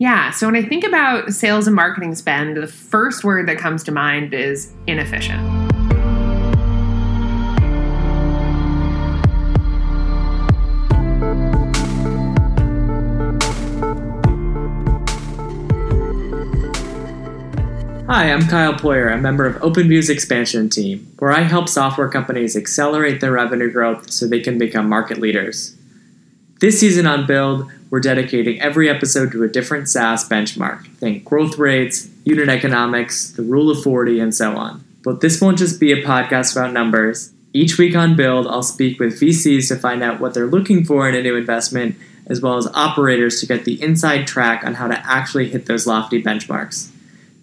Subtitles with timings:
[0.00, 3.84] Yeah, so when I think about sales and marketing spend, the first word that comes
[3.84, 5.40] to mind is inefficient.
[18.06, 22.56] Hi, I'm Kyle Poyar, a member of OpenView's expansion team, where I help software companies
[22.56, 25.76] accelerate their revenue growth so they can become market leaders.
[26.60, 30.86] This season on Build, we're dedicating every episode to a different SaaS benchmark.
[30.96, 34.84] Think growth rates, unit economics, the rule of 40, and so on.
[35.02, 37.32] But this won't just be a podcast about numbers.
[37.52, 41.08] Each week on Build, I'll speak with VCs to find out what they're looking for
[41.08, 44.86] in a new investment, as well as operators to get the inside track on how
[44.86, 46.90] to actually hit those lofty benchmarks.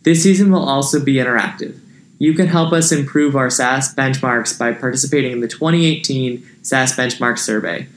[0.03, 1.77] This season will also be interactive.
[2.19, 7.37] You can help us improve our SaaS benchmarks by participating in the 2018 SaaS Benchmark
[7.37, 7.87] Survey.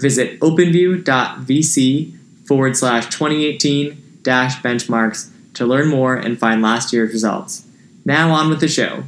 [0.00, 7.66] Visit openview.vc forward slash 2018 dash benchmarks to learn more and find last year's results.
[8.06, 9.04] Now on with the show.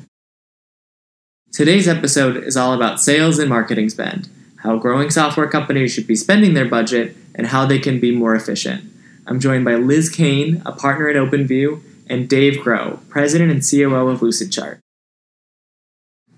[1.51, 6.15] Today's episode is all about sales and marketing spend, how growing software companies should be
[6.15, 8.85] spending their budget, and how they can be more efficient.
[9.27, 14.09] I'm joined by Liz Cain, a partner at OpenView, and Dave Grow, President and COO
[14.09, 14.79] of Lucidchart.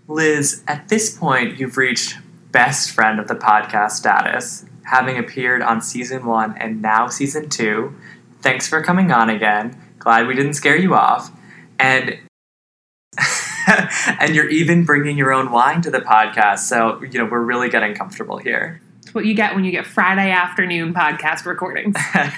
[0.06, 2.18] Liz, at this point, you've reached
[2.54, 7.92] best friend of the podcast status, having appeared on season one and now season two.
[8.42, 9.76] Thanks for coming on again.
[9.98, 11.32] Glad we didn't scare you off.
[11.80, 12.20] And
[14.20, 16.60] and you're even bringing your own wine to the podcast.
[16.60, 18.80] So, you know, we're really getting comfortable here.
[19.02, 21.96] It's what you get when you get Friday afternoon podcast recordings.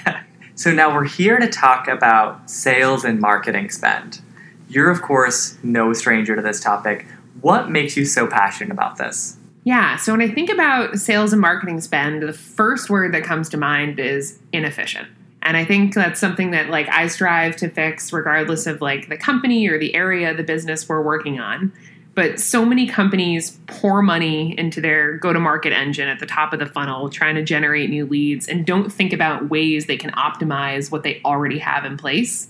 [0.57, 4.21] So now we're here to talk about sales and marketing spend.
[4.67, 7.05] You're, of course, no stranger to this topic.
[7.41, 9.36] What makes you so passionate about this?
[9.67, 13.49] Yeah, so when I think about sales and marketing spend, the first word that comes
[13.49, 15.09] to mind is inefficient.
[15.41, 19.17] And I think that's something that like I strive to fix regardless of like the
[19.17, 21.73] company or the area the business we're working on.
[22.15, 26.53] But so many companies pour money into their go to market engine at the top
[26.53, 30.11] of the funnel, trying to generate new leads, and don't think about ways they can
[30.11, 32.47] optimize what they already have in place.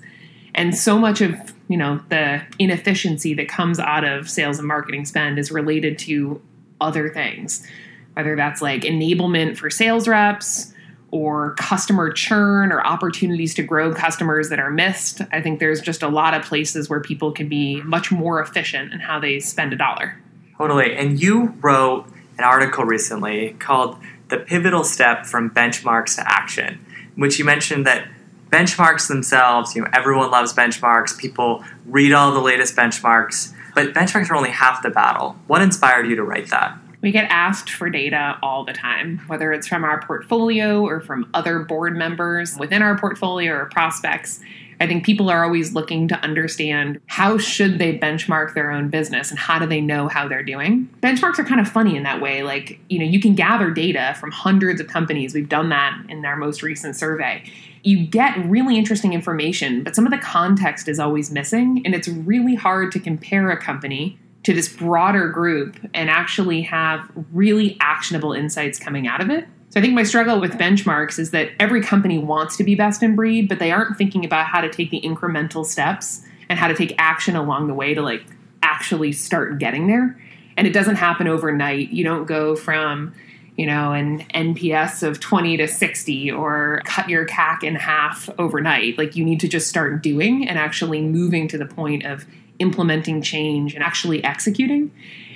[0.54, 1.36] And so much of
[1.68, 6.40] you know the inefficiency that comes out of sales and marketing spend is related to
[6.80, 7.66] other things,
[8.14, 10.74] whether that's like enablement for sales reps
[11.12, 15.22] or customer churn or opportunities to grow customers that are missed.
[15.32, 18.94] I think there's just a lot of places where people can be much more efficient
[18.94, 20.20] in how they spend a dollar.
[20.58, 20.96] Totally.
[20.96, 23.98] And you wrote an article recently called
[24.30, 26.86] The Pivotal Step from Benchmarks to Action,
[27.16, 28.08] in which you mentioned that
[28.50, 34.32] benchmarks themselves, you know, everyone loves benchmarks, people read all the latest benchmarks, but benchmarks
[34.32, 35.36] are only half the battle.
[35.46, 36.76] What inspired you to write that?
[37.02, 41.30] We get asked for data all the time, whether it's from our portfolio or from
[41.36, 44.40] other board members within our portfolio or prospects.
[44.80, 49.30] I think people are always looking to understand how should they benchmark their own business
[49.30, 50.90] and how do they know how they're doing.
[51.02, 52.44] Benchmarks are kind of funny in that way.
[52.44, 55.34] Like, you know, you can gather data from hundreds of companies.
[55.34, 57.44] We've done that in our most recent survey.
[57.84, 62.08] You get really interesting information, but some of the context is always missing, and it's
[62.08, 68.34] really hard to compare a company to this broader group and actually have really actionable
[68.34, 69.48] insights coming out of it.
[69.78, 73.04] So I think my struggle with benchmarks is that every company wants to be best
[73.04, 76.68] in breed, but they aren't thinking about how to take the incremental steps and how
[76.68, 78.24] to take action along the way to like
[78.64, 80.20] actually start getting there.
[80.58, 81.92] And it doesn't happen overnight.
[81.92, 83.14] You don't go from
[83.56, 88.98] you know, an NPS of 20 to 60 or cut your CAC in half overnight.
[88.98, 92.26] Like you need to just start doing and actually moving to the point of
[92.58, 94.92] implementing change and actually executing.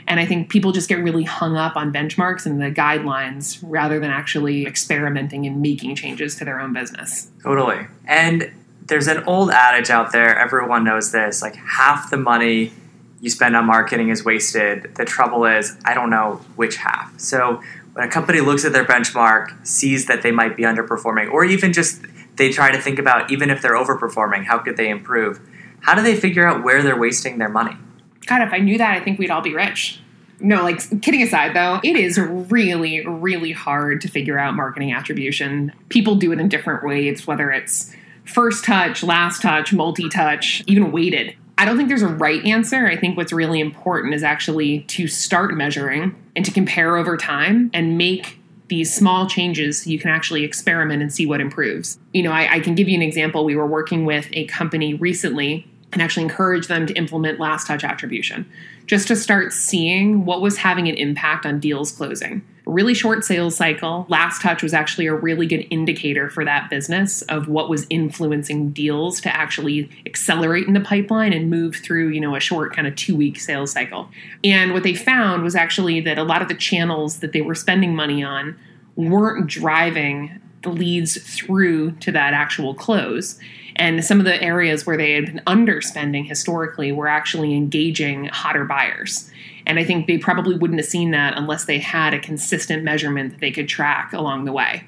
[0.07, 3.99] And I think people just get really hung up on benchmarks and the guidelines rather
[3.99, 7.31] than actually experimenting and making changes to their own business.
[7.43, 7.87] Totally.
[8.05, 8.51] And
[8.85, 12.73] there's an old adage out there, everyone knows this like half the money
[13.21, 14.95] you spend on marketing is wasted.
[14.95, 17.17] The trouble is, I don't know which half.
[17.19, 17.61] So
[17.93, 21.71] when a company looks at their benchmark, sees that they might be underperforming, or even
[21.71, 22.01] just
[22.35, 25.39] they try to think about even if they're overperforming, how could they improve?
[25.81, 27.77] How do they figure out where they're wasting their money?
[28.25, 29.99] God, if I knew that, I think we'd all be rich.
[30.39, 35.71] No, like kidding aside though, it is really, really hard to figure out marketing attribution.
[35.89, 37.93] People do it in different ways, whether it's
[38.25, 41.35] first touch, last touch, multi touch, even weighted.
[41.57, 42.87] I don't think there's a right answer.
[42.87, 47.69] I think what's really important is actually to start measuring and to compare over time
[47.73, 51.99] and make these small changes so you can actually experiment and see what improves.
[52.13, 53.43] You know, I, I, can give you an example.
[53.43, 57.83] We were working with a company recently and actually encourage them to implement last touch
[57.83, 58.49] attribution
[58.85, 62.41] just to start seeing what was having an impact on deals closing.
[62.71, 64.05] really short sales cycle.
[64.09, 68.71] Last touch was actually a really good indicator for that business of what was influencing
[68.71, 72.87] deals to actually accelerate in the pipeline and move through, you know, a short kind
[72.87, 74.09] of 2-week sales cycle.
[74.43, 77.55] And what they found was actually that a lot of the channels that they were
[77.55, 78.57] spending money on
[78.95, 83.39] weren't driving the leads through to that actual close.
[83.81, 88.63] And some of the areas where they had been underspending historically were actually engaging hotter
[88.63, 89.31] buyers.
[89.65, 93.31] And I think they probably wouldn't have seen that unless they had a consistent measurement
[93.31, 94.83] that they could track along the way.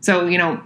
[0.00, 0.62] So, you know,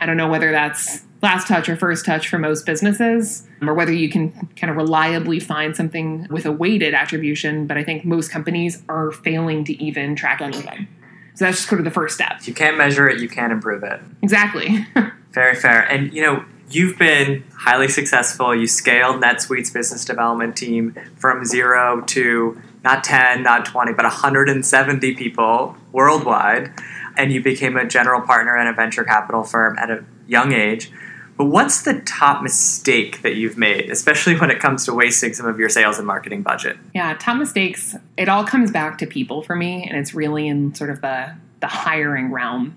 [0.00, 3.92] I don't know whether that's last touch or first touch for most businesses, or whether
[3.92, 8.32] you can kind of reliably find something with a weighted attribution, but I think most
[8.32, 10.88] companies are failing to even track anything.
[11.34, 12.38] So that's just sort of the first step.
[12.40, 14.00] If you can't measure it, you can't improve it.
[14.22, 14.84] Exactly.
[15.30, 15.82] Very fair.
[15.82, 18.54] And you know, you've been highly successful.
[18.54, 25.14] You scaled NetSuite's business development team from zero to not 10, not 20, but 170
[25.14, 26.72] people worldwide.
[27.16, 30.90] And you became a general partner in a venture capital firm at a young age.
[31.36, 35.46] But what's the top mistake that you've made, especially when it comes to wasting some
[35.46, 36.78] of your sales and marketing budget?
[36.94, 40.74] Yeah, top mistakes, it all comes back to people for me, and it's really in
[40.74, 42.76] sort of the, the hiring realm.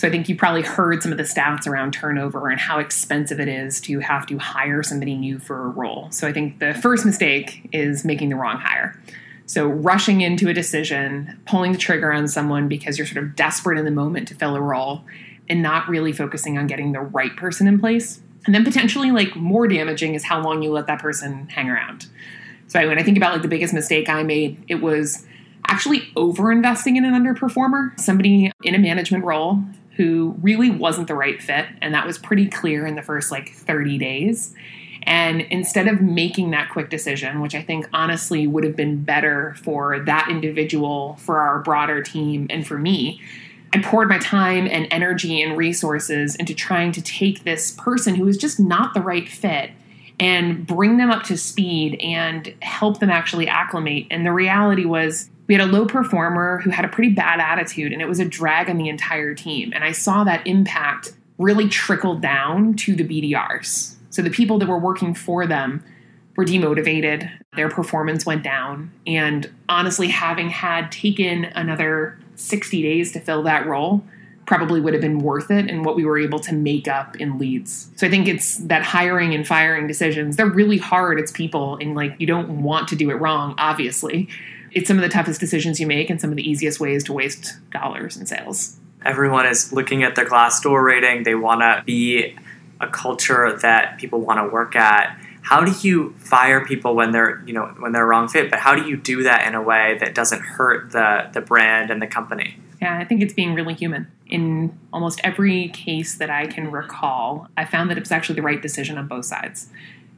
[0.00, 3.38] So I think you've probably heard some of the stats around turnover and how expensive
[3.38, 6.10] it is to have to hire somebody new for a role.
[6.10, 8.98] So I think the first mistake is making the wrong hire.
[9.44, 13.78] So rushing into a decision, pulling the trigger on someone because you're sort of desperate
[13.78, 15.04] in the moment to fill a role
[15.50, 18.22] and not really focusing on getting the right person in place.
[18.46, 22.06] And then potentially like more damaging is how long you let that person hang around.
[22.68, 25.26] So when I think about like the biggest mistake I made, it was
[25.66, 29.62] actually over investing in an underperformer, somebody in a management role
[29.96, 31.66] who really wasn't the right fit.
[31.82, 34.54] And that was pretty clear in the first like 30 days.
[35.02, 39.54] And instead of making that quick decision, which I think honestly would have been better
[39.62, 43.20] for that individual, for our broader team, and for me,
[43.72, 48.24] I poured my time and energy and resources into trying to take this person who
[48.24, 49.70] was just not the right fit
[50.18, 54.06] and bring them up to speed and help them actually acclimate.
[54.10, 57.92] And the reality was, we had a low performer who had a pretty bad attitude,
[57.92, 59.72] and it was a drag on the entire team.
[59.74, 63.96] And I saw that impact really trickle down to the BDRs.
[64.10, 65.82] So the people that were working for them
[66.36, 68.92] were demotivated, their performance went down.
[69.08, 74.04] And honestly, having had taken another 60 days to fill that role
[74.46, 77.38] probably would have been worth it and what we were able to make up in
[77.38, 77.90] leads.
[77.96, 81.18] So I think it's that hiring and firing decisions, they're really hard.
[81.18, 84.28] It's people and like you don't want to do it wrong, obviously.
[84.72, 87.12] It's some of the toughest decisions you make and some of the easiest ways to
[87.12, 88.78] waste dollars in sales.
[89.04, 91.24] Everyone is looking at their Glassdoor rating.
[91.24, 92.36] They want to be
[92.80, 95.18] a culture that people want to work at.
[95.42, 98.50] How do you fire people when they're you know when they're wrong fit?
[98.50, 101.90] But how do you do that in a way that doesn't hurt the the brand
[101.90, 102.56] and the company?
[102.80, 104.06] Yeah i think it's being really human.
[104.26, 108.42] In almost every case that i can recall i found that it was actually the
[108.42, 109.68] right decision on both sides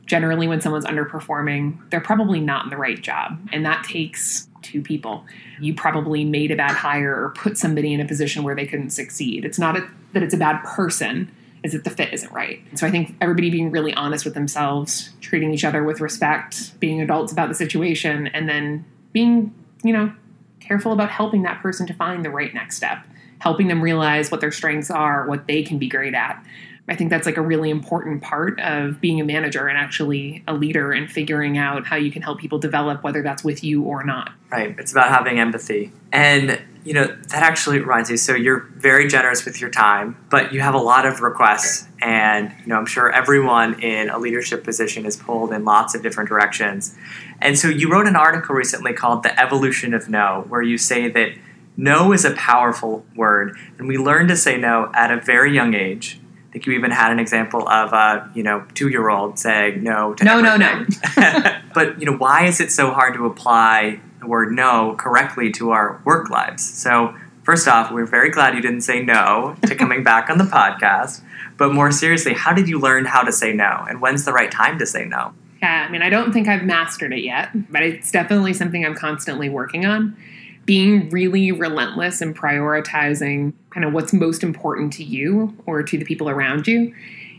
[0.06, 4.82] generally when someone's underperforming they're probably not in the right job and that takes two
[4.82, 5.24] people
[5.60, 8.90] you probably made a bad hire or put somebody in a position where they couldn't
[8.90, 11.30] succeed it's not a, that it's a bad person
[11.62, 12.60] is that the fit isn't right.
[12.74, 17.00] So I think everybody being really honest with themselves, treating each other with respect, being
[17.00, 19.54] adults about the situation, and then being,
[19.84, 20.12] you know,
[20.60, 23.04] careful about helping that person to find the right next step,
[23.38, 26.44] helping them realize what their strengths are, what they can be great at.
[26.88, 30.54] I think that's like a really important part of being a manager and actually a
[30.54, 34.02] leader and figuring out how you can help people develop, whether that's with you or
[34.02, 34.32] not.
[34.50, 34.74] Right.
[34.78, 35.92] It's about having empathy.
[36.10, 38.16] And you know, that actually reminds me.
[38.16, 41.86] So you're very generous with your time, but you have a lot of requests.
[42.00, 46.02] And, you know, I'm sure everyone in a leadership position is pulled in lots of
[46.02, 46.96] different directions.
[47.40, 51.08] And so you wrote an article recently called The Evolution of No, where you say
[51.08, 51.32] that
[51.76, 53.56] no is a powerful word.
[53.78, 56.18] And we learn to say no at a very young age.
[56.52, 59.82] I think you even had an example of a you know two year old saying
[59.82, 60.86] no to no everything.
[61.16, 61.60] no no.
[61.74, 65.70] but you know why is it so hard to apply the word no correctly to
[65.70, 66.62] our work lives.
[66.62, 70.44] So, first off, we're very glad you didn't say no to coming back on the
[70.58, 71.22] podcast.
[71.58, 73.84] But more seriously, how did you learn how to say no?
[73.88, 75.34] And when's the right time to say no?
[75.60, 78.94] Yeah, I mean, I don't think I've mastered it yet, but it's definitely something I'm
[78.94, 80.16] constantly working on.
[80.64, 86.04] Being really relentless and prioritizing kind of what's most important to you or to the
[86.04, 86.94] people around you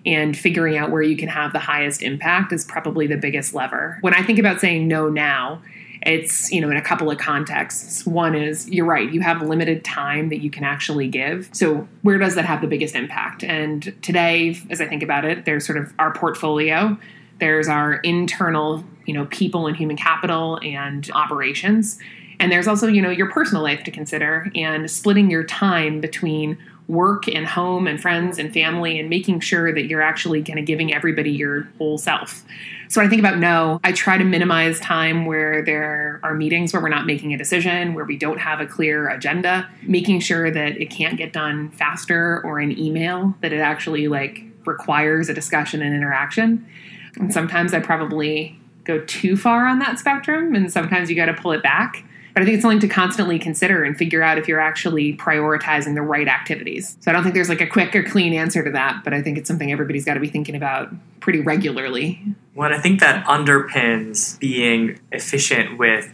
[0.06, 3.98] and figuring out where you can have the highest impact is probably the biggest lever.
[4.02, 5.62] When I think about saying no now,
[6.06, 8.06] it's you know in a couple of contexts.
[8.06, 11.50] One is you're right you have limited time that you can actually give.
[11.54, 13.44] So where does that have the biggest impact?
[13.44, 16.98] And today as i think about it there's sort of our portfolio.
[17.40, 22.00] There's our internal you know people and human capital and operations
[22.44, 26.58] And there's also, you know, your personal life to consider and splitting your time between
[26.90, 30.66] work and home and friends and family and making sure that you're actually kind of
[30.66, 32.44] giving everybody your whole self.
[32.90, 36.82] So I think about no, I try to minimize time where there are meetings where
[36.82, 40.76] we're not making a decision, where we don't have a clear agenda, making sure that
[40.82, 45.82] it can't get done faster or an email, that it actually like requires a discussion
[45.82, 46.68] and interaction.
[47.16, 51.34] And sometimes I probably go too far on that spectrum and sometimes you got to
[51.34, 52.04] pull it back.
[52.34, 55.94] But I think it's something to constantly consider and figure out if you're actually prioritizing
[55.94, 56.98] the right activities.
[57.00, 59.22] So I don't think there's like a quick or clean answer to that, but I
[59.22, 62.22] think it's something everybody's got to be thinking about pretty regularly.
[62.56, 66.12] Well, I think that underpins being efficient with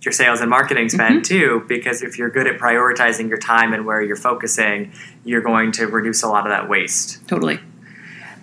[0.00, 1.60] your sales and marketing spend mm-hmm.
[1.60, 4.92] too, because if you're good at prioritizing your time and where you're focusing,
[5.24, 7.26] you're going to reduce a lot of that waste.
[7.28, 7.60] Totally.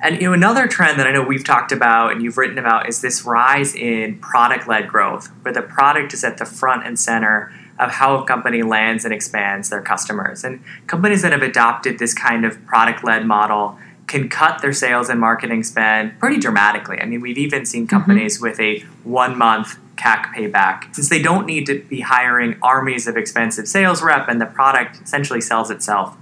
[0.02, 2.88] And you know, another trend that I know we've talked about and you've written about
[2.88, 7.52] is this rise in product-led growth, where the product is at the front and center
[7.78, 10.44] of how a company lands and expands their customers.
[10.44, 13.78] And companies that have adopted this kind of product-led model
[14.08, 17.00] can cut their sales and marketing spend pretty dramatically.
[17.00, 17.90] I mean, we've even seen mm-hmm.
[17.90, 18.44] companies mm-hmm.
[18.44, 23.68] with a one-month CAC payback, since they don't need to be hiring armies of expensive
[23.68, 26.18] sales rep and the product essentially sells itself.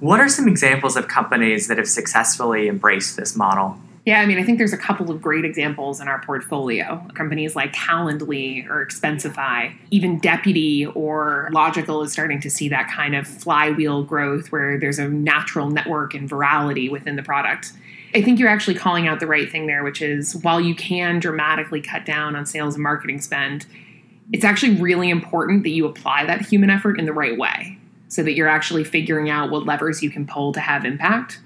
[0.00, 3.78] What are some examples of companies that have successfully embraced this model?
[4.06, 7.06] Yeah, I mean, I think there's a couple of great examples in our portfolio.
[7.14, 13.14] Companies like Calendly or Expensify, even Deputy or Logikcull is starting to see that kind
[13.14, 17.74] of flywheel growth where there's a natural network and virality within the product.
[18.14, 21.20] I think you're actually calling out the right thing there, which is while you can
[21.20, 23.66] dramatically cut down on sales and marketing spend,
[24.32, 27.76] it's actually really important that you apply that human effort in the right way
[28.10, 31.40] so that you're actually figuring out what levers you can pull to have impact.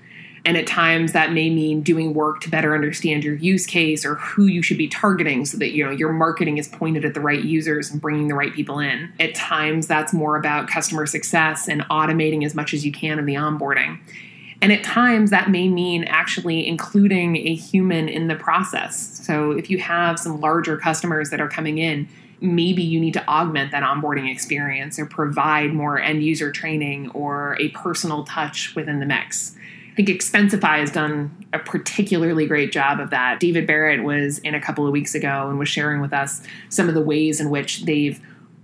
[0.46, 4.16] And at times that may mean doing work to better understand your use case or
[4.16, 7.20] who you should be targeting so that you know your marketing is pointed at the
[7.20, 9.10] right users and bringing the right people in.
[9.20, 13.24] At times that's more about customer success and automating as much as you can in
[13.24, 13.98] the onboarding.
[14.60, 19.20] And at times that may mean actually including a human in the process.
[19.24, 22.08] So if you have some larger customers that are coming in,
[22.40, 27.56] maybe you need to augment that onboarding experience or provide more end user training or
[27.60, 29.56] a personal touch within the mix.
[29.92, 33.38] I think Expensify has done a particularly great job of that.
[33.38, 36.88] David Barrett was in a couple of weeks ago and was sharing with us some
[36.88, 38.20] of the ways in which they've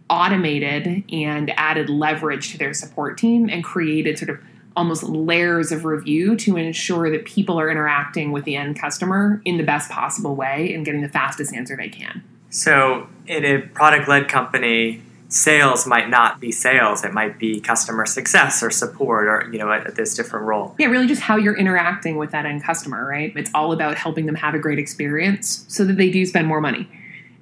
[0.08, 4.40] automated and added leverage to their support team and created sort of
[4.76, 9.56] almost layers of review to ensure that people are interacting with the end customer in
[9.56, 12.24] the best possible way and getting the fastest answer they can.
[12.50, 17.04] So, in a product led company, sales might not be sales.
[17.04, 20.74] It might be customer success or support or you know at, this different role.
[20.78, 23.32] Yeah really just how you're interacting with that end customer right?
[23.36, 26.60] It's all about helping them have a great experience so that they do spend more
[26.60, 26.88] money.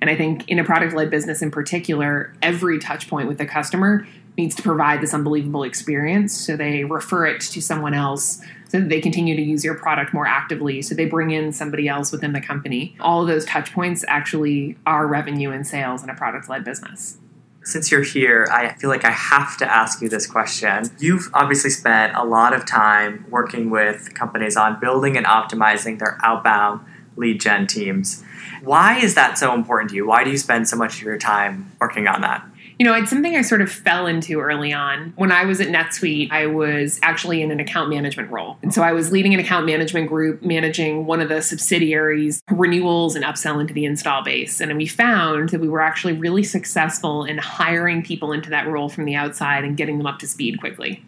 [0.00, 3.46] And i think in a product led business in particular every touch point with the
[3.46, 6.32] customer needs to provide this unbelievable experience.
[6.32, 10.14] So they refer it to someone else so that they continue to use your product
[10.14, 10.82] more actively.
[10.82, 12.96] So they bring in somebody else within the company.
[13.00, 17.18] All of those touch points actually are revenue and sales in a product led business.
[17.64, 20.90] Since you're here, I feel like I have to ask you this question.
[20.98, 26.18] You've obviously spent a lot of time working with companies on building and optimizing their
[26.22, 26.80] outbound
[27.16, 28.24] lead gen teams.
[28.62, 30.06] Why is that so important to you?
[30.06, 32.44] Why do you spend so much of your time working on that?
[32.78, 35.12] You know, it's something I sort of fell into early on.
[35.16, 38.56] When I was at NetSuite, I was actually in an account management role.
[38.62, 43.16] And so I was leading an account management group, managing one of the subsidiaries, renewals
[43.16, 44.60] and upsell into the install base.
[44.60, 48.88] And we found that we were actually really successful in hiring people into that role
[48.88, 51.02] from the outside and getting them up to speed quickly.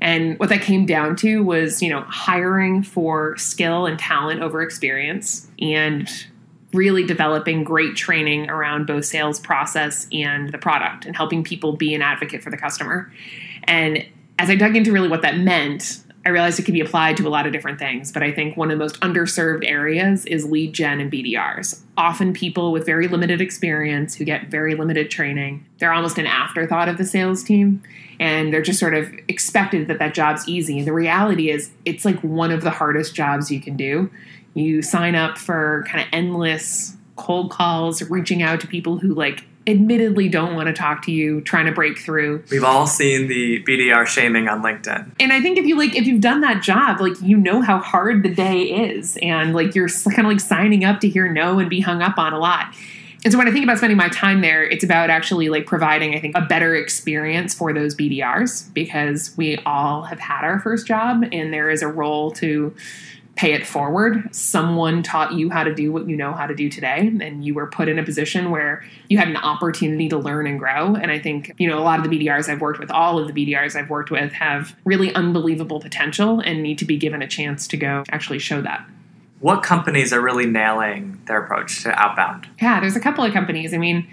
[0.00, 4.62] And what that came down to was, you know, hiring for skill and talent over
[4.62, 6.08] experience and
[6.72, 11.94] really developing great training around both sales process and the product and helping people be
[11.94, 13.12] an advocate for the customer.
[13.64, 14.06] And
[14.38, 17.26] as I dug into really what that meant, I realized it could be applied to
[17.26, 20.44] a lot of different things, but I think one of the most underserved areas is
[20.44, 21.80] lead gen and BDRs.
[21.96, 26.88] Often people with very limited experience who get very limited training, they're almost an afterthought
[26.88, 27.82] of the sales team
[28.20, 30.78] and they're just sort of expected that that job's easy.
[30.78, 34.10] And the reality is it's like one of the hardest jobs you can do
[34.54, 39.44] you sign up for kind of endless cold calls, reaching out to people who like
[39.66, 42.42] admittedly don't want to talk to you, trying to break through.
[42.50, 45.12] We've all seen the BDR shaming on LinkedIn.
[45.20, 47.78] And I think if you like if you've done that job, like you know how
[47.78, 51.58] hard the day is and like you're kind of like signing up to hear no
[51.58, 52.74] and be hung up on a lot.
[53.22, 56.14] And so when I think about spending my time there, it's about actually like providing,
[56.14, 60.86] I think, a better experience for those BDRs because we all have had our first
[60.86, 62.74] job and there is a role to
[63.36, 64.34] pay it forward.
[64.34, 67.54] Someone taught you how to do what you know how to do today, and you
[67.54, 70.94] were put in a position where you had an opportunity to learn and grow.
[70.94, 73.32] And I think, you know, a lot of the BDRs I've worked with, all of
[73.32, 77.28] the BDRs I've worked with, have really unbelievable potential and need to be given a
[77.28, 78.86] chance to go actually show that.
[79.40, 82.46] What companies are really nailing their approach to outbound?
[82.60, 83.74] Yeah, there's a couple of companies.
[83.74, 84.06] I mean,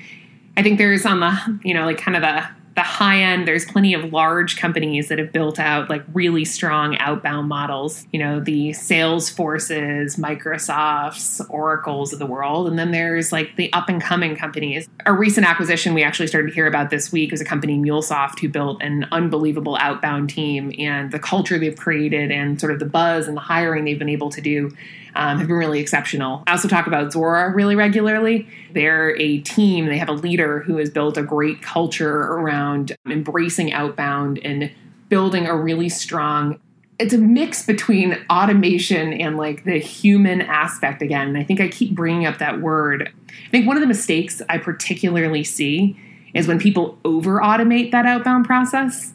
[0.55, 3.65] I think there's on the, you know, like kind of the the high end, there's
[3.65, 8.05] plenty of large companies that have built out like really strong outbound models.
[8.13, 12.67] You know, the Salesforces, Microsofts, Oracles of the world.
[12.67, 14.87] And then there's like the up and coming companies.
[15.07, 18.41] A recent acquisition we actually started to hear about this week was a company, MuleSoft,
[18.41, 20.71] who built an unbelievable outbound team.
[20.77, 24.07] And the culture they've created and sort of the buzz and the hiring they've been
[24.07, 24.71] able to do
[25.17, 26.43] um, have been really exceptional.
[26.47, 28.47] I also talk about Zora really regularly.
[28.73, 32.66] They're a team, they have a leader who has built a great culture around
[33.05, 34.71] embracing outbound and
[35.09, 36.59] building a really strong
[36.99, 41.27] it's a mix between automation and like the human aspect again.
[41.27, 43.13] And I think I keep bringing up that word.
[43.29, 45.99] I think one of the mistakes I particularly see
[46.33, 49.13] is when people over automate that outbound process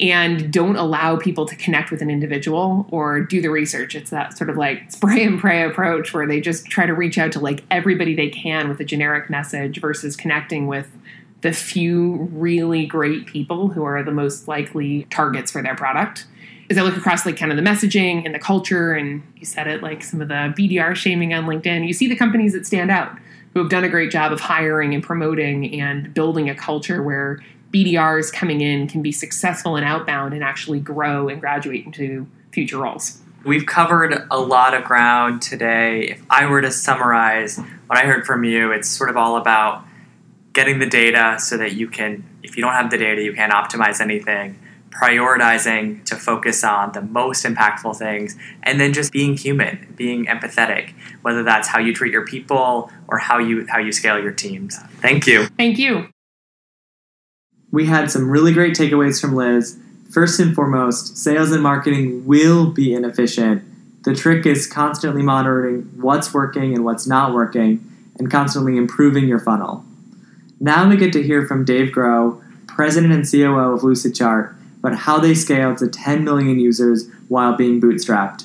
[0.00, 3.94] and don't allow people to connect with an individual or do the research.
[3.94, 7.16] It's that sort of like spray and pray approach where they just try to reach
[7.16, 10.90] out to like everybody they can with a generic message versus connecting with
[11.44, 16.26] the few really great people who are the most likely targets for their product.
[16.70, 19.66] As I look across like kind of the messaging and the culture, and you said
[19.66, 22.90] it like some of the BDR shaming on LinkedIn, you see the companies that stand
[22.90, 23.18] out
[23.52, 27.44] who have done a great job of hiring and promoting and building a culture where
[27.74, 32.78] BDRs coming in can be successful and outbound and actually grow and graduate into future
[32.78, 33.20] roles.
[33.44, 36.04] We've covered a lot of ground today.
[36.08, 39.84] If I were to summarize what I heard from you, it's sort of all about
[40.54, 43.52] getting the data so that you can, if you don't have the data, you can't
[43.52, 44.58] optimize anything,
[44.90, 50.94] prioritizing to focus on the most impactful things, and then just being human, being empathetic,
[51.20, 54.78] whether that's how you treat your people or how you how you scale your teams.
[55.00, 55.46] Thank you.
[55.58, 56.08] Thank you
[57.74, 59.76] we had some really great takeaways from Liz.
[60.08, 63.64] First and foremost, sales and marketing will be inefficient.
[64.04, 67.84] The trick is constantly monitoring what's working and what's not working
[68.16, 69.84] and constantly improving your funnel.
[70.60, 75.18] Now we get to hear from Dave Grow, president and COO of Lucidchart, about how
[75.18, 78.44] they scaled to 10 million users while being bootstrapped.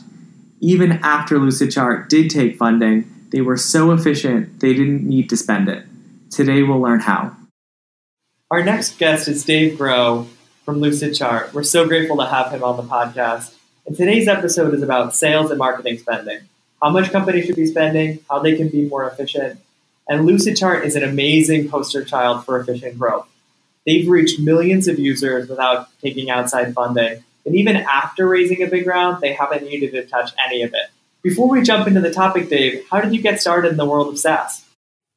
[0.60, 5.70] Even after Lucidchart did take funding, they were so efficient they didn't need to spend
[5.70, 5.86] it.
[6.32, 7.36] Today we'll learn how.
[8.52, 10.28] Our next guest is Dave Grow
[10.66, 11.54] from Lucidchart.
[11.54, 13.54] We're so grateful to have him on the podcast.
[13.86, 16.42] And today's episode is about sales and marketing spending,
[16.82, 19.60] how much companies should be spending, how they can be more efficient.
[20.10, 23.28] And Lucidchart is an amazing poster child for efficient growth.
[23.86, 27.24] They've reached millions of users without taking outside funding.
[27.46, 30.90] And even after raising a big round, they haven't needed to touch any of it.
[31.22, 34.08] Before we jump into the topic, Dave, how did you get started in the world
[34.08, 34.66] of SaaS?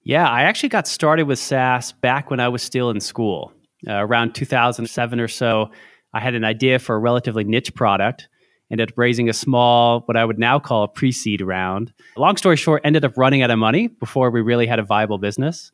[0.05, 3.53] Yeah, I actually got started with SaaS back when I was still in school.
[3.87, 5.71] Uh, around 2007 or so,
[6.13, 8.29] I had an idea for a relatively niche product.
[8.73, 11.93] Ended up raising a small, what I would now call a pre seed round.
[12.17, 15.19] Long story short, ended up running out of money before we really had a viable
[15.19, 15.71] business.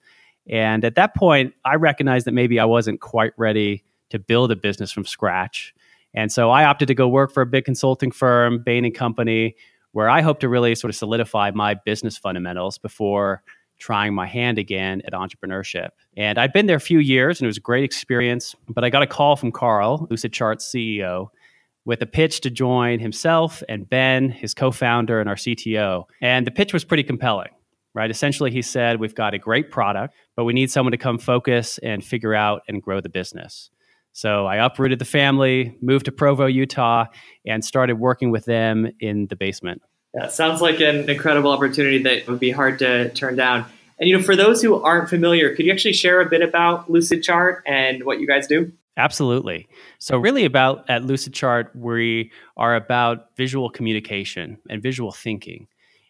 [0.50, 4.56] And at that point, I recognized that maybe I wasn't quite ready to build a
[4.56, 5.74] business from scratch.
[6.14, 9.54] And so I opted to go work for a big consulting firm, Bain and Company,
[9.92, 13.42] where I hope to really sort of solidify my business fundamentals before
[13.78, 15.90] trying my hand again at entrepreneurship.
[16.16, 18.56] And I'd been there a few years and it was a great experience.
[18.68, 21.28] But I got a call from Karl, Lucidchart's CEO,
[21.88, 26.05] with a pitch to join himself and Ben, his co founder and our CTO.
[26.20, 27.48] And the pitch was pretty compelling.
[27.94, 28.11] Right.
[28.11, 31.79] Essentially, he said, We've got a great product, but we need someone to come focus
[31.79, 33.70] and figure out and grow the business.
[34.12, 37.07] So I uprooted the family, moved to Provo, Utah,
[37.46, 39.81] and started working with them in the basement.
[40.14, 43.64] Yeah, sounds like an incredible opportunity that would be hard to turn down.
[43.98, 46.88] And you know, for those who aren't familiar, could you actually share a bit about
[46.88, 48.72] Lucidchart and what you guys do?
[48.98, 49.68] Absolutely.
[50.00, 55.68] So, really, about at Lucidchart, we are about visual communication and visual thinking.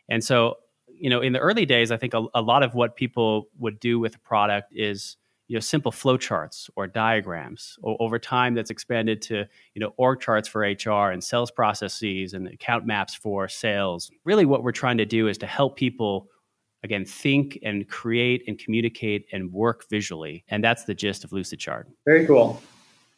[0.09, 2.96] And so, you know, in the early days, I think a, a lot of what
[2.96, 7.79] people would do with a product is you know simple flowcharts or diagrams.
[7.85, 12.33] O- over time that's expanded to you know org charts for hr and sales processes
[12.35, 14.11] and account maps for sales.
[14.24, 16.29] Really what we're trying to do is to help people
[16.85, 20.44] again think and create and communicate and work visually.
[20.48, 22.62] And that's the gist of lucidchart very cool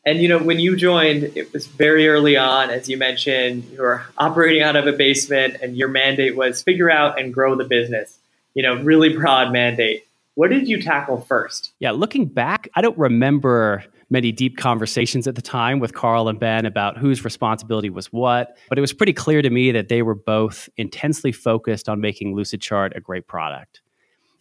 [0.04, 3.80] and you know when you joined it was very early on as you mentioned you
[3.80, 7.64] were operating out of a basement and your mandate was figure out and grow the
[7.64, 8.18] business
[8.54, 10.04] you know really broad mandate
[10.40, 11.72] what did you tackle first?
[11.80, 16.40] Yeah, looking back, I don't remember many deep conversations at the time with Karl and
[16.40, 18.56] Ben about whose responsibility was what.
[18.68, 22.34] But it was pretty clear to me that they were both intensely focused on making
[22.34, 23.82] Lucidchart a great product.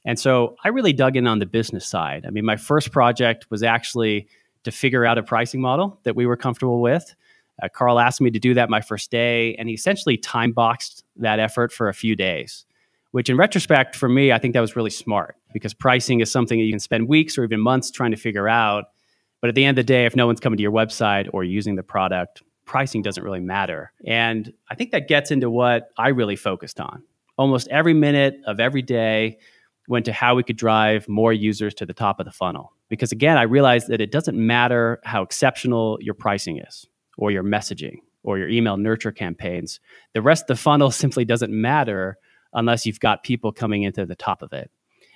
[0.05, 2.25] And so I really dug in on the business side.
[2.25, 4.27] I mean, my first project was actually
[4.69, 7.15] to figure out a pricing model that we were comfortable with.
[7.61, 11.03] Uh, Karl asked me to do that my first day, and he essentially time boxed
[11.17, 12.65] that effort for a few days,
[13.11, 16.59] which in retrospect, for me, I think that was really smart because pricing is something
[16.59, 18.85] that you can spend weeks or even months trying to figure out.
[19.41, 21.43] But at the end of the day, if no one's coming to your website or
[21.43, 23.91] using the product, pricing doesn't really matter.
[24.05, 27.03] And I think that gets into what I really focused on.
[27.37, 29.39] Almost every minute of every day
[29.89, 32.71] went to how we could drive more users to the top of the funnel.
[32.89, 36.85] Because again, I realized that it doesn't matter how exceptional your pricing is
[37.17, 39.79] or your messaging or your email nurture campaigns.
[40.13, 42.17] The rest of the funnel simply doesn't matter
[42.53, 44.71] unless you've got people coming into the top of it.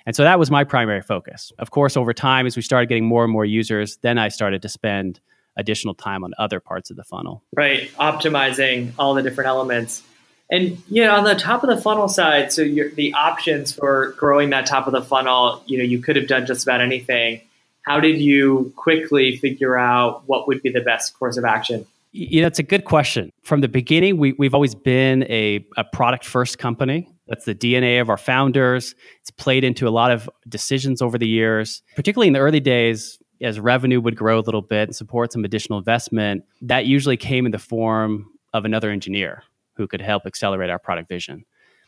[0.06, 1.52] And so that was my primary focus.
[1.58, 4.60] Of course, over time, as we started getting more and more users, then I started
[4.62, 5.20] to spend
[5.56, 7.42] additional time on other parts of the funnel.
[7.56, 10.02] Right, optimizing all the different elements.
[10.50, 14.50] And you know, on the top of the funnel side, so the options for growing
[14.50, 17.40] that top of the funnel, you know, you could have done just about anything.
[17.82, 21.86] How did you quickly figure out what would be the best course of action?
[22.12, 23.30] You know, it's a good question.
[23.42, 27.08] From the beginning, we, we've always been a, a product first company.
[27.26, 28.94] That's the DNA of our founders.
[29.20, 33.18] It's played into a lot of decisions over the years, particularly in the early days
[33.40, 36.44] as revenue would grow a little bit and support some additional investment.
[36.62, 39.42] That usually came in the form of another engineer
[39.76, 41.44] who could help accelerate our product vision.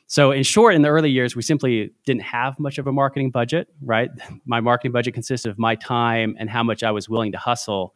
[0.08, 3.30] So, in short, in the early years, we simply didn't have much of a marketing
[3.30, 4.10] budget, right?
[4.46, 7.94] My marketing budget consisted of my time and how much I was willing to hustle.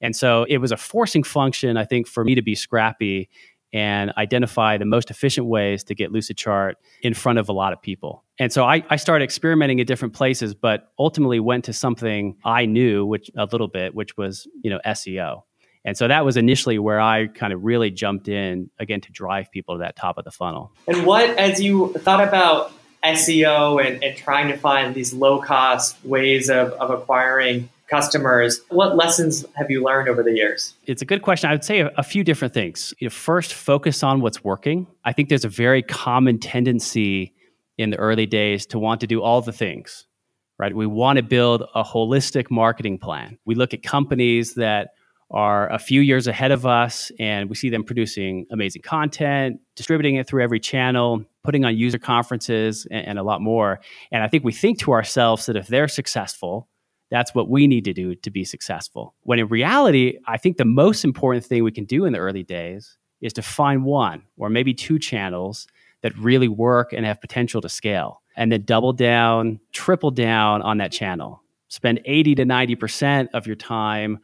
[0.00, 3.28] And so it was a forcing function, I think, for me to be scrappy
[3.72, 7.80] and identify the most efficient ways to get Lucidchart in front of a lot of
[7.80, 8.24] people.
[8.38, 12.66] And so I, I, started experimenting in different places, but ultimately went to something I
[12.66, 15.42] knew, which a little bit, which was you know SEO.
[15.84, 19.50] And so that was initially where I kind of really jumped in again to drive
[19.50, 20.72] people to that top of the funnel.
[20.86, 22.72] And what, as you thought about
[23.04, 28.60] SEO and, and trying to find these low cost ways of, of acquiring customers.
[28.70, 30.74] What lessons have you learned over the years?
[30.86, 31.50] It's a good question.
[31.50, 32.94] I would say a, a few different things.
[32.98, 34.86] You know, first, focus on what's working.
[35.04, 37.34] I think there's a very common tendency
[37.76, 40.06] in the early days to want to do all the things,
[40.58, 40.74] right?
[40.74, 43.38] We want to build a holistic marketing plan.
[43.44, 44.90] We look at companies that
[45.32, 50.16] are a few years ahead of us and we see them producing amazing content, distributing
[50.16, 53.80] it through every channel, putting on user conferences, and, and a lot more.
[54.10, 56.68] And I think we think to ourselves that if they're successful,
[57.10, 59.14] that's what we need to do to be successful.
[59.22, 62.42] When in reality, I think the most important thing we can do in the early
[62.42, 65.66] days is to find one or maybe two channels
[66.02, 70.78] that really work and have potential to scale, and then double down, triple down on
[70.78, 71.42] that channel.
[71.68, 74.18] Spend 80 to 90% of your time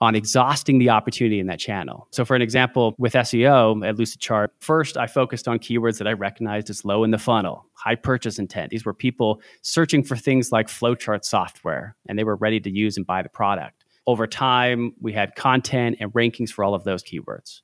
[0.00, 2.08] on exhausting the opportunity in that channel.
[2.10, 6.12] So, for an example, with SEO at Lucidchart, first I focused on keywords that I
[6.12, 8.70] recognized as low in the funnel, high purchase intent.
[8.70, 12.96] These were people searching for things like flowchart software, and they were ready to use
[12.96, 13.84] and buy the product.
[14.06, 17.60] Over time, we had content and rankings for all of those keywords.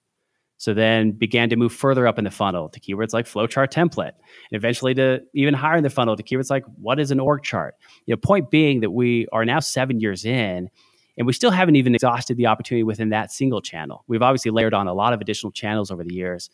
[0.58, 4.12] So then began to move further up in the funnel to keywords like flowchart template,
[4.50, 7.42] and eventually to even higher in the funnel to keywords like what is an org
[7.42, 7.74] chart.
[8.06, 10.70] You know, point being that we are now seven years in
[11.16, 14.04] and we still haven't even exhausted the opportunity within that single channel.
[14.06, 16.50] We've obviously layered on a lot of additional channels over the years,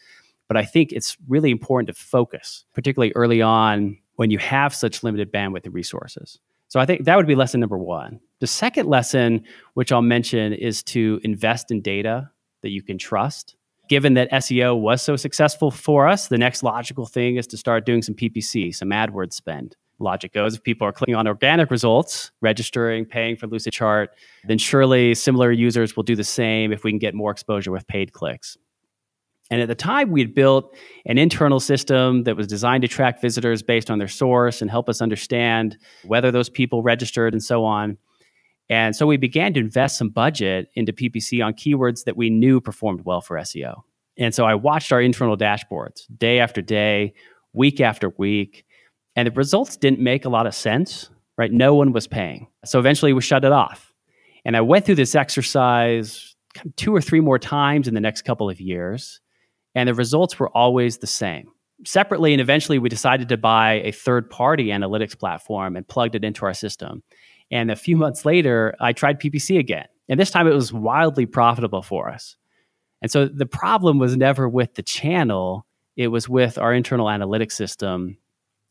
[0.48, 5.02] but I think it's really important to focus, particularly early on when you have such
[5.02, 6.38] limited bandwidth and resources.
[6.68, 8.20] So I think that would be lesson number one.
[8.40, 9.44] The second lesson,
[9.74, 12.30] which I'll mention, is to invest in data
[12.62, 13.56] that you can trust.
[13.88, 17.84] Given that SEO was so successful for us, the next logical thing is to start
[17.84, 22.30] doing some PPC, some AdWords spend logic goes, if people are clicking on organic results,
[22.40, 24.08] registering, paying for Lucidchart,
[24.44, 27.86] then surely similar users will do the same if we can get more exposure with
[27.86, 28.56] paid clicks.
[29.50, 33.20] And at the time, we had built an internal system that was designed to track
[33.20, 37.64] visitors based on their source and help us understand whether those people registered and so
[37.64, 37.98] on.
[38.70, 42.60] And so we began to invest some budget into PPC on keywords that we knew
[42.60, 43.82] performed well for SEO.
[44.16, 47.12] And so I watched our internal dashboards day after day,
[47.52, 48.64] week after week,
[49.16, 51.52] and the results didn't make a lot of sense, right?
[51.52, 52.48] No one was paying.
[52.64, 53.92] So eventually we shut it off.
[54.44, 56.34] And I went through this exercise
[56.76, 59.20] two or three more times in the next couple of years,
[59.74, 61.48] and the results were always the same.
[61.84, 66.24] Separately, and eventually we decided to buy a third party analytics platform and plugged it
[66.24, 67.02] into our system.
[67.50, 69.86] And a few months later, I tried PPC again.
[70.08, 72.36] And this time it was wildly profitable for us.
[73.00, 77.52] And so the problem was never with the channel, it was with our internal analytics
[77.52, 78.16] system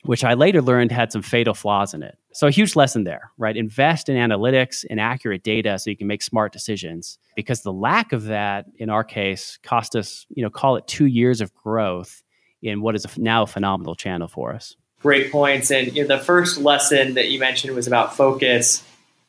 [0.03, 2.17] which I later learned had some fatal flaws in it.
[2.33, 3.55] So a huge lesson there, right?
[3.55, 7.19] Invest in analytics and accurate data so you can make smart decisions.
[7.35, 11.05] Because the lack of that, in our case, cost us, you know, call it two
[11.05, 12.23] years of growth
[12.61, 14.75] in what is now a phenomenal channel for us.
[15.01, 15.71] Great points.
[15.71, 18.83] And you know, the first lesson that you mentioned was about focus.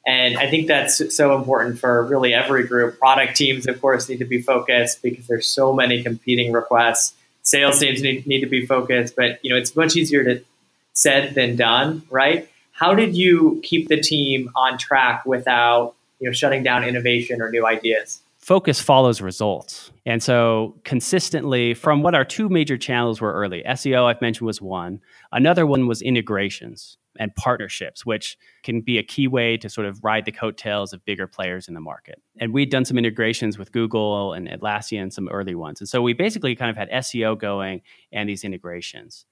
[0.07, 2.99] And I think that's so important for really every group.
[2.99, 7.15] Product teams, of course, need to be focused because there's so many competing requests.
[7.43, 10.45] Sales teams need, need to be focused, but you know, it's much easier to
[10.93, 12.49] said than done, right?
[12.73, 17.51] How did you keep the team on track without, you know, shutting down innovation or
[17.51, 18.21] new ideas?
[18.39, 19.93] Focus follows results.
[20.05, 24.61] And so consistently from what our two major channels were early, SEO I've mentioned was
[24.61, 25.01] one.
[25.31, 30.03] Another one was integrations and partnerships, which can be a key way to sort of
[30.03, 32.21] ride the coattails of bigger players in the market.
[32.41, 35.81] And we'd done some integrations with Google and Atlassian, some early ones.
[35.81, 39.25] And so we basically kind of had SEO going and these integrations.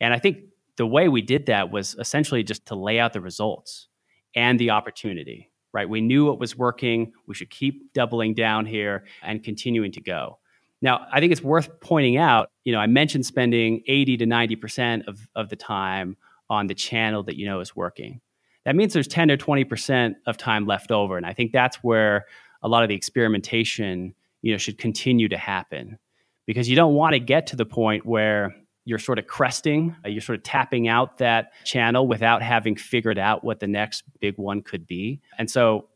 [0.00, 0.38] And I think
[0.80, 3.88] the way we did that was essentially just to lay out the results
[4.34, 5.86] and the opportunity, right?
[5.86, 7.12] We knew what was working.
[7.26, 10.38] We should keep doubling down here and continuing to go.
[10.80, 15.06] Now, I think it's worth pointing out, you know, I mentioned spending 80 to 90%
[15.06, 16.16] of, of the time
[16.48, 18.22] on the channel that you know is working.
[18.64, 21.18] That means there's 10 or 20% of time left over.
[21.18, 22.24] And I think that's where
[22.62, 25.98] a lot of the experimentation, you know, should continue to happen
[26.46, 30.08] because you don't want to get to the point where you're sort of cresting, uh,
[30.08, 34.36] you're sort of tapping out that channel without having figured out what the next big
[34.38, 35.20] one could be.
[35.38, 35.86] And so,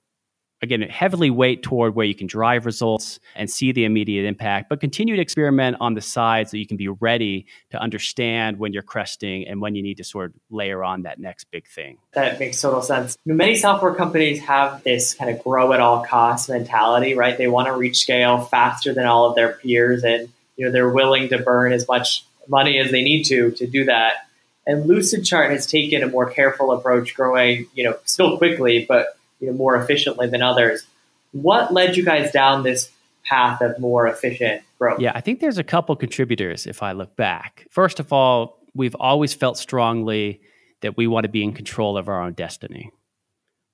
[0.62, 4.80] again, heavily weight toward where you can drive results and see the immediate impact, but
[4.80, 8.82] continue to experiment on the side so you can be ready to understand when you're
[8.82, 11.98] cresting and when you need to sort of layer on that next big thing.
[12.12, 13.16] That makes total sense.
[13.26, 17.36] Many software companies have this kind of grow at all costs mentality, right?
[17.36, 20.88] They want to reach scale faster than all of their peers and you know they're
[20.88, 24.26] willing to burn as much money as they need to to do that.
[24.66, 29.46] And Lucidchart has taken a more careful approach, growing you know still quickly, but you
[29.48, 30.86] know more efficiently than others.
[31.32, 32.90] What led you guys down this
[33.24, 35.00] path of more efficient growth?
[35.00, 37.66] Yeah, I think there's a couple contributors if I look back.
[37.70, 40.40] First of all, we've always felt strongly
[40.82, 42.90] that we want to be in control of our own destiny.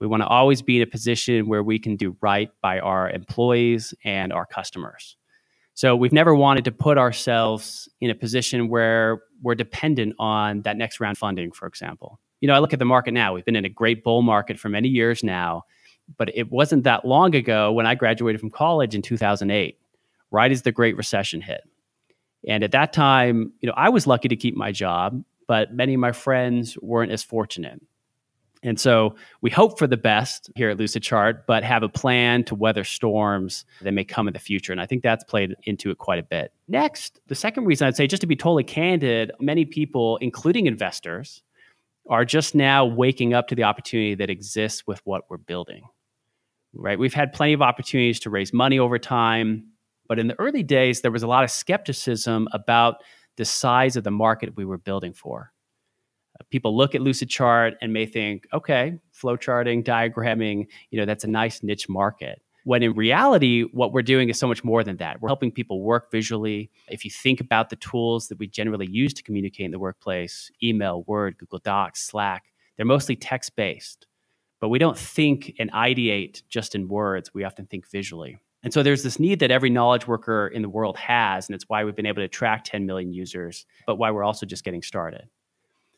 [0.01, 3.11] We want to always be in a position where we can do right by our
[3.11, 5.17] employees and our customers.
[5.81, 10.77] So we've never wanted to put ourselves in a position where we're dependent on that
[10.77, 12.21] next round funding, for example.
[12.43, 13.33] You know, I look at the market now.
[13.33, 15.62] We've been in a great bull market for many years now,
[16.19, 19.79] but it wasn't that long ago when I graduated from college in 2008,
[20.31, 21.62] right as the Great Recession hit.
[22.47, 25.95] And at that time, you know, I was lucky to keep my job, but many
[25.95, 27.81] of my friends weren't as fortunate.
[28.62, 32.55] And so we hope for the best here at Lucidchart, but have a plan to
[32.55, 34.70] weather storms that may come in the future.
[34.70, 36.53] And I think that's played into it quite a bit.
[36.68, 41.42] Next, the second reason I'd say, just to be totally candid, many people, including investors,
[42.09, 45.85] are just now waking up to the opportunity that exists with what we're building.
[46.75, 46.99] Right?
[46.99, 49.68] We've had plenty of opportunities to raise money over time,
[50.07, 52.96] but in the early days, there was a lot of skepticism about
[53.37, 55.53] the size of the market we were building for
[56.48, 61.29] people look at Lucidchart and may think, okay, flow charting, diagramming, you know, that's a
[61.29, 62.40] nice niche market.
[62.64, 65.20] When in reality, what we're doing is so much more than that.
[65.20, 66.70] We're helping people work visually.
[66.88, 70.50] If you think about the tools that we generally use to communicate in the workplace
[70.62, 72.44] email, Word, Google Docs, Slack
[72.81, 74.07] they're mostly text based.
[74.59, 78.38] But we don't think and ideate just in words, we often think visually.
[78.62, 81.66] And so there's this need that every knowledge worker in the world has, and it's
[81.68, 84.81] why we've been able to attract 10 million users, but why we're also just getting
[84.81, 85.29] started.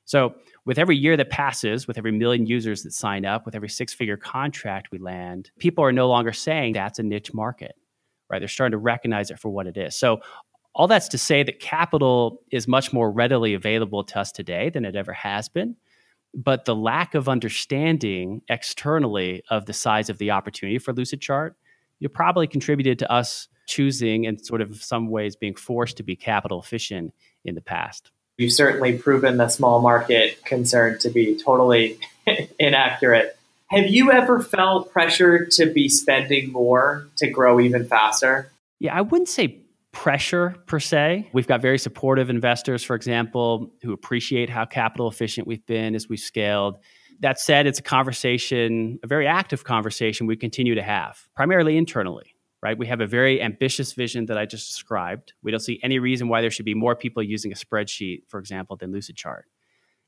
[0.05, 0.35] So,
[0.65, 3.93] with every year that passes, with every million users that sign up, with every six
[3.93, 7.75] figure contract we land, people are no longer saying that's a niche market,
[8.29, 8.41] right?
[8.41, 9.97] They're starting to recognize it for what it is.
[9.97, 10.21] So,
[10.75, 14.85] all that's to say that capital is much more readily available to us today than
[14.85, 15.77] it ever has been.
[16.35, 21.53] But the lack of understanding externally of the size of the opportunity for Lucidchart,
[21.99, 26.17] you probably contributed to us choosing and sort of some ways being forced to be
[26.17, 27.13] capital efficient
[27.45, 28.11] in the past.
[28.39, 31.99] You've certainly proven the small market concern to be totally
[32.59, 33.37] inaccurate.
[33.71, 38.51] Have you ever felt pressure to be spending more to grow even faster?
[38.81, 41.29] Yeah, I wouldn't say pressure per se.
[41.33, 46.09] We've got very supportive investors, for example, who appreciate how capital efficient we've been as
[46.09, 46.79] we've scaled.
[47.21, 52.32] That said, it's a conversation, a very active conversation we continue to have, primarily internally
[52.63, 52.79] right?
[52.79, 55.33] We have a very ambitious vision that I just described.
[55.43, 58.39] We don't see any reason why there should be more people using a spreadsheet, for
[58.39, 59.43] example, than Lucidchart.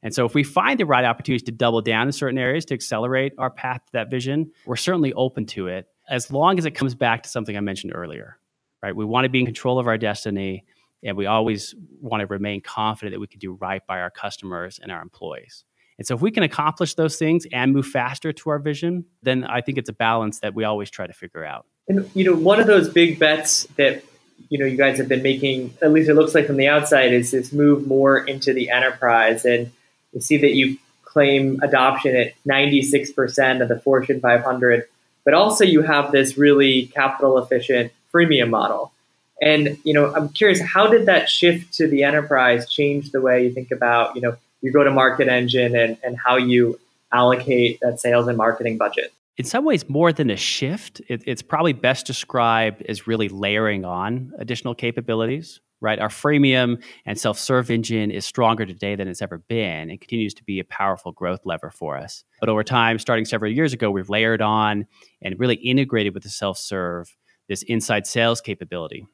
[0.03, 2.75] And so if we find the right opportunities to double down in certain areas to
[2.75, 6.73] accelerate our path to that vision, we're certainly open to it as long as it
[6.73, 8.39] comes back to something I mentioned earlier,
[8.83, 8.95] right?
[8.95, 10.65] We want to be in control of our destiny
[11.05, 14.81] And we always want to remain confident that we can do right by our customers
[14.83, 15.65] and our employees.
[15.99, 19.45] And so if we can accomplish those things and move faster to our vision, then
[19.45, 21.67] I think it's a balance that we always try to figure out.
[21.89, 24.03] And you know, one of those big bets that
[24.49, 27.13] you know you guys have been making, at least it looks like from the outside,
[27.13, 29.45] is this move more into the enterprise.
[29.45, 29.71] And
[30.13, 34.89] you see that you claim adoption at 96% of the Fortune 500,
[35.25, 38.93] but also you have this really capital efficient freemium model.
[39.41, 43.45] And you know, I'm curious, how did that shift to the enterprise change the way
[43.45, 46.81] you think about, you know, your go-to-market engine and, and how you
[47.13, 49.13] allocate that sales and marketing budget?
[49.37, 53.85] In some ways, more than a shift, it, it's probably best described as really layering
[53.85, 55.61] on additional capabilities.
[55.81, 60.33] Right, our freemium and self-serve engine is stronger today than it's ever been, and continues
[60.35, 62.25] to be a powerful growth lever for us.
[62.41, 64.87] But over time, starting several years ago, we've layered on
[65.21, 67.15] and really integrated with the self-serve
[67.49, 69.07] this inside sales capability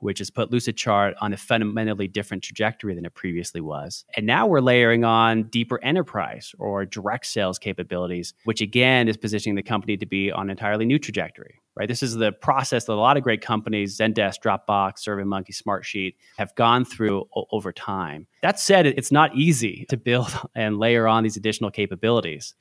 [0.00, 4.04] which has put Lucidchart on a fundamentally different trajectory than it previously was.
[4.16, 9.56] And now we're layering on deeper enterprise or direct sales capabilities, which again is positioning
[9.56, 11.60] the company to be on an entirely new trajectory.
[11.74, 11.88] Right?
[11.88, 16.54] This is the process that a lot of great companies, Zendesk, Dropbox, SurveyMonkey, Smartsheet, have
[16.54, 18.26] gone through o- over time.
[18.40, 22.54] That said, it's not easy to build and layer on these additional capabilities.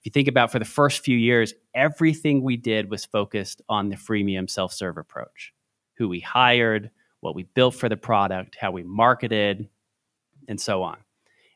[0.00, 3.88] If you think about for the first few years, everything we did was focused on
[3.88, 5.52] the freemium self-serve approach
[5.96, 9.68] who we hired, what we built for the product, how we marketed,
[10.48, 10.98] and so on.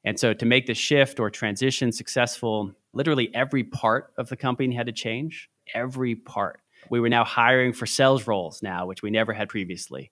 [0.04, 4.74] And so to make the shift or transition successful, literally every part of the company
[4.74, 5.50] had to change.
[5.74, 6.60] Every part.
[6.88, 10.10] We were now hiring for sales roles now, which we never had previously,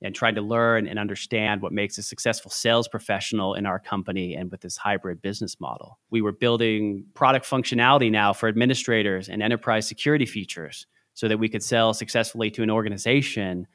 [0.00, 4.34] and trying to learn and understand what makes a successful sales professional in our company
[4.34, 5.98] and with this hybrid business model.
[6.10, 11.48] We were building product functionality now for administrators and enterprise security features so that we
[11.48, 13.66] could sell successfully to an organization,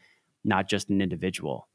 [0.43, 1.67] not just an individual.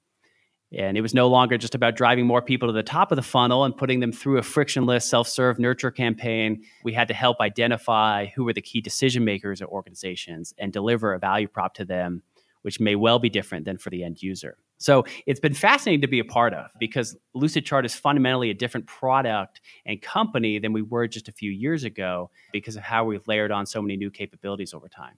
[0.77, 3.23] And it was no longer just about driving more people to the top of the
[3.23, 6.65] funnel and putting them through a frictionless self serve nurture campaign.
[6.83, 11.15] We had to help identify who were the key decision makers at organizations and deliver
[11.15, 12.23] a value prop to them,
[12.63, 14.57] which may well be different than for the end user.
[14.79, 18.87] So it's been fascinating to be a part of because Lucidchart is fundamentally a different
[18.87, 23.27] product and company than we were just a few years ago because of how we've
[23.29, 25.15] layered on so many new capabilities over time.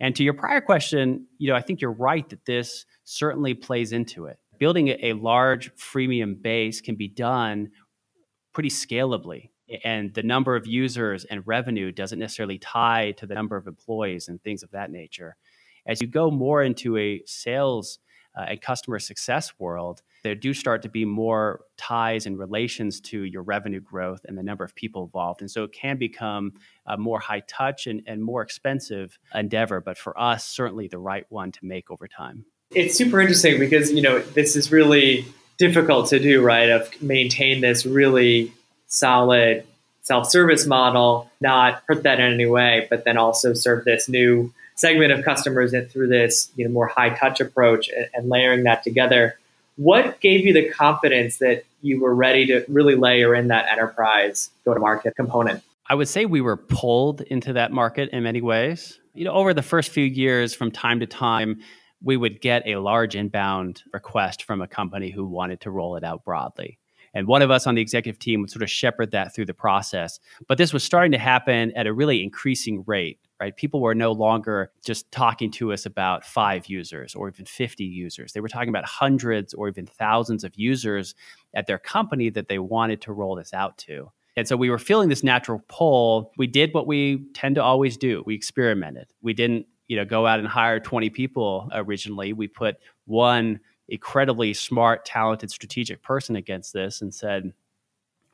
[0.00, 3.92] And to your prior question, you know, I think you're right that this certainly plays
[3.92, 4.38] into it.
[4.58, 7.70] Building a large freemium base can be done
[8.52, 9.50] pretty scalably.
[9.84, 14.28] And the number of users and revenue doesn't necessarily tie to the number of employees
[14.28, 15.36] and things of that nature.
[15.86, 17.98] As you go more into a sales
[18.36, 23.22] uh, and customer success world, there do start to be more ties and relations to
[23.22, 25.40] your revenue growth and the number of people involved.
[25.40, 26.52] And so it can become
[26.86, 31.24] a more high touch and, and more expensive endeavor, but for us, certainly the right
[31.28, 32.44] one to make over time.
[32.72, 35.24] It's super interesting because, you know, this is really
[35.56, 36.68] difficult to do, right?
[36.68, 38.52] Of maintain this really
[38.88, 39.64] solid
[40.02, 45.12] self-service model, not hurt that in any way, but then also serve this new segment
[45.12, 48.82] of customers and through this, you know, more high touch approach and, and layering that
[48.82, 49.38] together
[49.76, 54.50] what gave you the confidence that you were ready to really layer in that enterprise
[54.64, 55.62] go to market component?
[55.88, 58.98] I would say we were pulled into that market in many ways.
[59.14, 61.60] You know, over the first few years, from time to time,
[62.02, 66.04] we would get a large inbound request from a company who wanted to roll it
[66.04, 66.78] out broadly.
[67.14, 69.54] And one of us on the executive team would sort of shepherd that through the
[69.54, 70.18] process.
[70.48, 73.56] But this was starting to happen at a really increasing rate right?
[73.56, 78.32] People were no longer just talking to us about five users or even 50 users.
[78.32, 81.14] They were talking about hundreds or even thousands of users
[81.54, 84.10] at their company that they wanted to roll this out to.
[84.36, 86.32] And so we were feeling this natural pull.
[86.36, 88.22] We did what we tend to always do.
[88.26, 89.06] We experimented.
[89.22, 92.32] We didn't, you know, go out and hire 20 people originally.
[92.32, 97.52] We put one incredibly smart, talented, strategic person against this and said,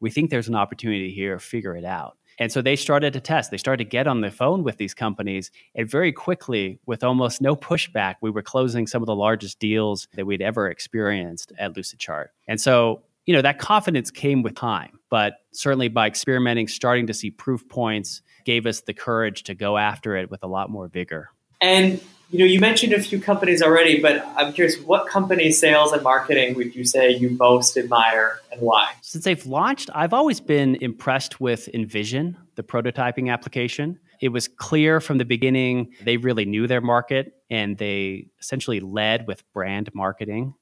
[0.01, 2.17] we think there's an opportunity here, figure it out.
[2.43, 3.53] And so they started to test.
[3.53, 5.53] They started to get on the phone with these companies.
[5.77, 10.09] And very quickly, with almost no pushback, we were closing some of the largest deals
[10.15, 12.27] that we'd ever experienced at Lucidchart.
[12.49, 14.99] And so, you know, that confidence came with time.
[15.09, 19.79] But certainly by experimenting, starting to see proof points gave us the courage to go
[19.79, 21.29] after it with a lot more vigor.
[21.63, 22.01] And
[22.33, 26.03] you know, you mentioned a few companies already, but I'm curious, what company sales and
[26.03, 28.95] marketing would you say you most admire and why?
[29.03, 34.01] Since they've launched, I've always been impressed with InVision, the prototyping application.
[34.23, 39.27] It was clear from the beginning they really knew their market and they essentially led
[39.27, 40.55] with brand marketing,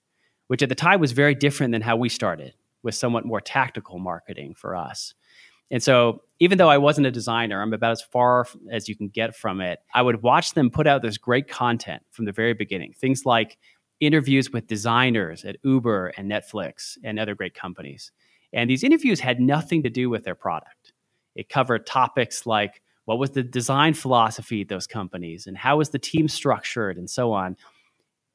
[0.49, 4.01] which at the time was very different than how we started, with somewhat more tactical
[4.01, 5.14] marketing for us.
[5.71, 9.09] And so, even though I wasn't a designer, I'm about as far as you can
[9.09, 9.81] get from it.
[9.95, 12.95] I would watch them put out this great content from the very beginning.
[12.95, 13.59] Things like
[14.01, 18.11] interviews with designers at Uber and Netflix and other great companies.
[18.53, 20.93] And these interviews had nothing to do with their product.
[21.35, 25.91] It covered topics like what was the design philosophy at those companies and how was
[25.91, 27.57] the team structured and so on.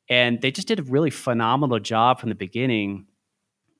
[0.09, 3.07] And they just did a really phenomenal job from the beginning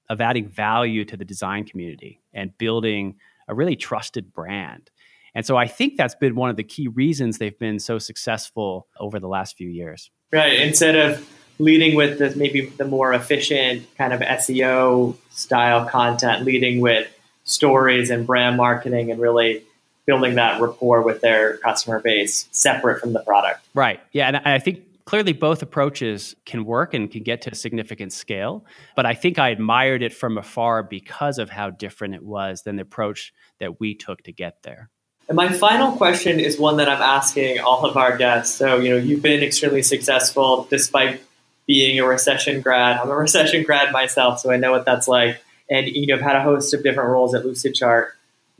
[0.10, 3.16] of adding value to the design community and building
[3.48, 4.90] a really trusted brand.
[5.34, 8.88] And so I think that's been one of the key reasons they've been so successful
[9.00, 10.10] over the last few years.
[10.32, 10.60] Right.
[10.60, 11.28] Instead of
[11.60, 17.08] leading with the, maybe the more efficient kind of SEO style content, leading with
[17.44, 19.64] stories and brand marketing and really
[20.06, 23.66] building that rapport with their customer base separate from the product.
[23.74, 24.00] Right.
[24.12, 24.28] Yeah.
[24.28, 28.66] And I think clearly both approaches can work and can get to a significant scale.
[28.96, 32.76] But I think I admired it from afar because of how different it was than
[32.76, 34.90] the approach that we took to get there.
[35.28, 38.56] And my final question is one that I'm asking all of our guests.
[38.56, 41.22] So, you know, you've been extremely successful despite
[41.66, 42.98] being a recession grad.
[42.98, 45.42] I'm a recession grad myself, so I know what that's like.
[45.70, 48.10] And you know, I've had a host of different roles at Lucidchart.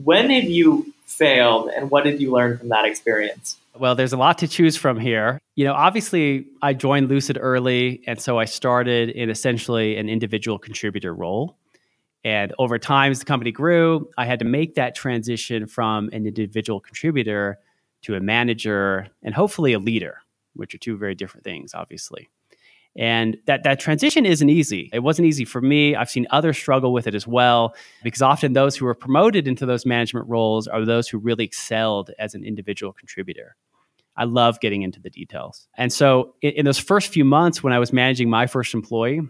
[0.04, 3.58] When have you failed, and what did you learn from that experience?
[3.78, 5.40] Well, there's a lot to choose from here.
[5.56, 10.60] You know, obviously, I joined Lucid early, and so I started in essentially an individual
[10.60, 11.58] contributor role.
[12.26, 16.26] And over time, as the company grew, I had to make that transition from an
[16.26, 17.60] individual contributor
[18.02, 20.18] to a manager and hopefully a leader,
[20.56, 22.30] which are two very different things, obviously.
[22.98, 24.90] And that, that transition isn't easy.
[24.92, 25.96] It wasn't easy for me.
[25.96, 29.66] I've seen others struggle with it as well, because often those who are promoted into
[29.66, 33.56] those management roles are those who really excelled as an individual contributor.
[34.18, 35.68] I love getting into the details.
[35.78, 39.22] And so, in, in those first few months when I was managing my first employee,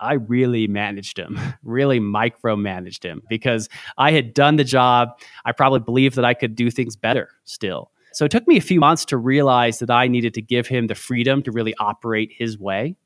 [0.00, 5.10] I really managed him, really micromanaged him because I had done the job.
[5.44, 7.90] I probably believed that I could do things better still.
[8.12, 10.88] So it took me a few months to realize that I needed to give him
[10.88, 12.96] the freedom to really operate his way.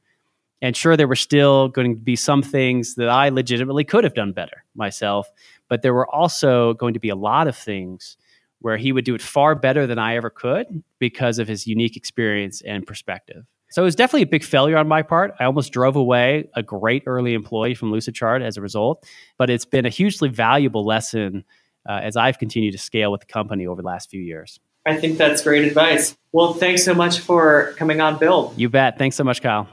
[0.62, 4.14] And sure, there were still going to be some things that I legitimately could have
[4.14, 5.28] done better myself,
[5.68, 8.16] but there were also going to be a lot of things
[8.65, 11.99] where he would do it far better than I ever could because of his unique
[11.99, 13.45] experience and perspective.
[13.69, 15.35] So it was definitely a big failure on my part.
[15.39, 19.07] I almost drove away a great early employee from Lucidchart as a result,
[19.37, 21.45] but it's been a hugely valuable lesson
[21.87, 24.59] uh, as I've continued to scale with the company over the last few years.
[24.87, 26.17] I think that's great advice.
[26.33, 28.59] Well, thanks so much for coming on Build.
[28.59, 28.97] You bet.
[28.97, 29.69] Thanks so much, Kyle.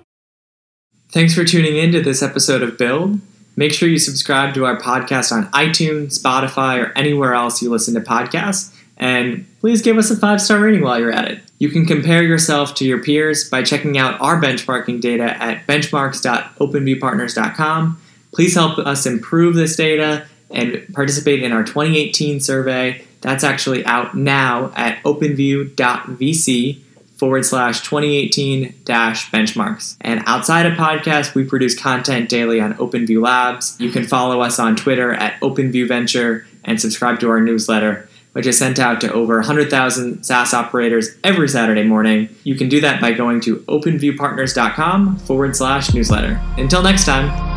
[1.14, 3.22] Thanks for tuning in to this episode of Build.
[3.56, 7.94] Make sure you subscribe to our podcast on iTunes, Spotify, or anywhere else you listen
[7.96, 8.74] to podcasts.
[9.02, 11.41] And please give us a five star rating while you're at it.
[11.60, 18.02] You can compare yourself to your peers by checking out our benchmarking data at benchmarks.openviewpartners.com.
[18.32, 24.18] Please help us improve this data and participate in our 2018 survey that's actually out
[24.18, 26.80] now at openview.vc
[27.16, 29.95] forward slash 2018 dash benchmarks.
[30.02, 33.80] And outside of podcasts, we produce content daily on OpenView Labs.
[33.80, 38.46] You can follow us on Twitter at OpenView Venture and subscribe to our newsletter, which
[38.46, 42.30] is sent out to over 100,000 SaaS operators every Saturday morning.
[42.44, 46.40] You can do that by going to openviewpartners.com forward slash newsletter.
[46.58, 47.51] Until next time.